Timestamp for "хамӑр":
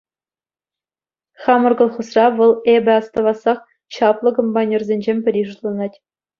1.41-1.73